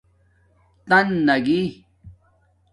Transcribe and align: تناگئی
تناگئی 0.89 1.63